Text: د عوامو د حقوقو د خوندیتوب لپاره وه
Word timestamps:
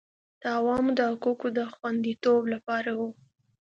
د 0.41 0.43
عوامو 0.57 0.91
د 0.97 0.99
حقوقو 1.11 1.47
د 1.57 1.59
خوندیتوب 1.73 2.41
لپاره 2.53 2.91
وه 2.99 3.07